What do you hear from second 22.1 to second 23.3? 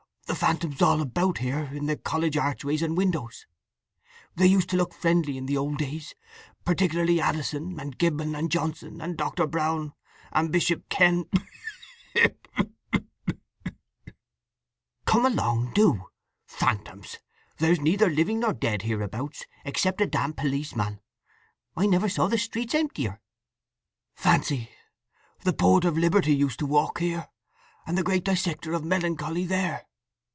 the streets emptier."